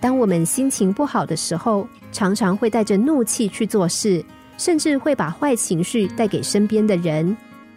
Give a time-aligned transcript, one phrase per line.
[0.00, 4.24] 当我们心情不好的时候，常常会带着怒气去做事，
[4.56, 7.36] 甚至会把坏情绪带给身边的人。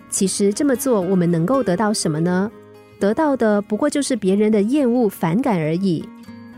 [0.10, 2.52] 其实这么做，我们能够得到什么呢？
[2.99, 6.07] 得到的不过就是别人的厌恶、反感而已。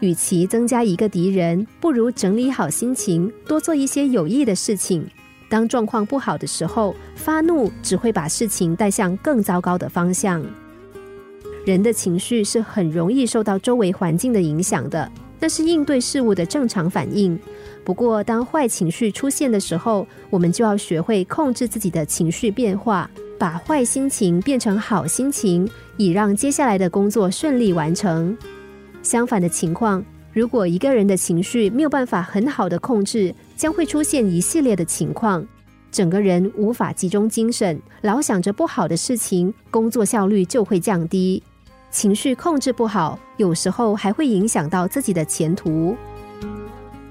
[0.02, 5.08] 与其增加一个敌人，不如整理好心情，多做一些有益的事情。
[5.48, 10.44] 当状况不好的时候，发怒只会把事情带向更糟糕的方向。
[11.64, 15.10] 人的情绪是很容易受到周围环境的影响的，
[15.44, 17.38] 那是应对事物的正常反应。
[17.84, 28.38] 不过，当坏情绪出现的时候，我们就要学会控制自己的情绪变化，把坏心情变成好心情，以让接下来的工作顺利完成。
[29.02, 35.46] 相反的情况，如果一个人的情绪没有办法很好的控制，将会出现一系列的情况，
[35.92, 41.44] 整个人无法集中精神，老想着不好的事情，工作效率就会降低。
[41.94, 45.96] 情绪控制不好，有时候还会影响到自己的前途。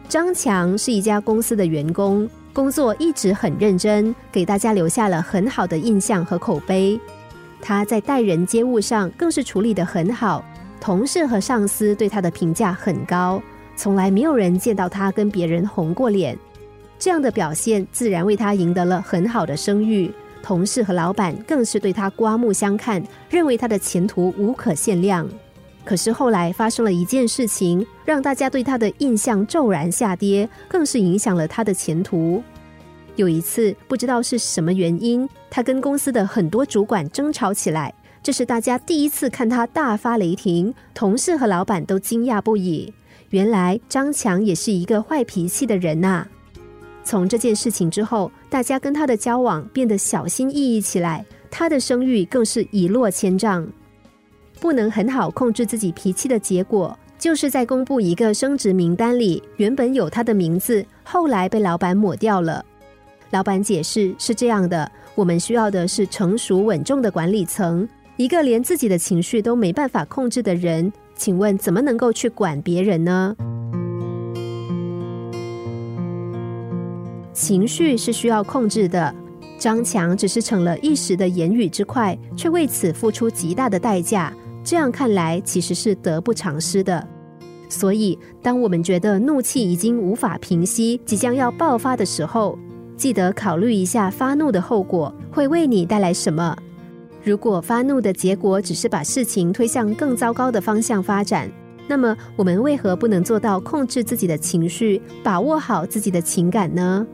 [0.09, 7.01] 张强是一家公司的员工，工作一直很认真，给大家留下了很好的印象和口碑。
[7.61, 10.45] 他在待人接物上更是处理得很好。
[10.81, 13.41] 同事和上司对他的评价很高，
[13.77, 16.37] 从来没有人见到他跟别人红过脸。
[16.99, 20.13] 这样的表现自然为他赢得了很好的声誉，
[20.43, 25.29] 同事和老板更是对他刮目相看，认为他的前途无可限量。
[25.85, 32.43] 可是后来发生了一件事情，让大家对他的印象骤然下跌，更是影响了他的前途。
[33.17, 37.93] 有一次，不知道是什么原因，他跟公司的很多主管争吵起来。
[38.23, 42.95] 这是大家第一次看他大发雷霆，同事和老板都惊讶不已。
[43.31, 46.27] 原来张强也是一个坏脾气的人呐。
[47.05, 53.67] 从这件事情之后，大家跟他的交往变得小心翼翼起来，他的声誉更是一落千丈。
[54.61, 62.65] 不能很好控制自己脾气的结果，就是在公布一个升职名单里，原本有他的名字，后来被老板抹掉了。
[63.31, 67.89] 老板解释是这样的：我们需要的是成熟稳重的管理层。
[68.17, 73.35] 一个连自己的情绪都没办法控制的人，请问怎么能够去管别人呢？
[77.43, 79.13] 情绪是需要控制的。
[79.59, 84.33] 张强只是成了一时的言语之快，却为此付出极大的代价。
[84.63, 87.05] 这样看来，其实是得不偿失的。
[87.69, 92.57] 所以，当我们觉得怒气已经无法平息，即将要爆发的时候，
[92.97, 96.57] 记得考虑一下发怒的后果会为你带来什么。
[97.25, 101.51] 如果发怒的结果只是把事情推向更糟糕的方向发展，
[101.89, 107.05] 那么我们为何不能做到控制自己的情绪，把握好自己的情感呢？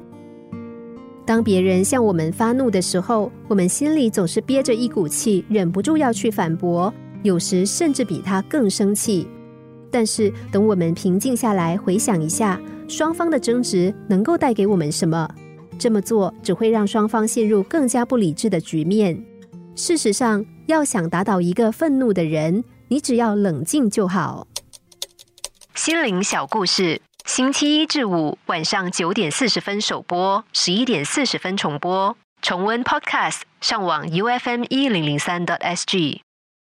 [1.28, 6.91] 当别人向我们发怒的时候，我们心里总是憋着一股气，忍不住要去反驳，
[7.22, 9.28] 有时甚至比他更生气。
[9.91, 15.28] 但是等我们平静下来，回想一下双方的争执能够带给我们什么？
[15.78, 19.22] 这么做只会让双方陷入更加不理智的局面。
[19.75, 24.47] 事实上，要想打倒一个愤怒的人，你只要冷静就好。
[25.75, 32.16] 心灵小故事，星期一至五晚上九点四十分首播，十一点四十分重播。
[32.41, 36.22] 重温 Podcast，上网 U F M 一零零三 t S G。